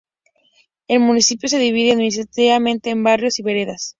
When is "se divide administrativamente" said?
1.47-2.89